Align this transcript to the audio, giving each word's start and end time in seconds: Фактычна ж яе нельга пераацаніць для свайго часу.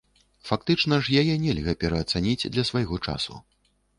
Фактычна 0.49 0.97
ж 1.07 1.19
яе 1.23 1.35
нельга 1.43 1.75
пераацаніць 1.85 2.49
для 2.55 2.63
свайго 2.73 2.95
часу. 3.11 3.39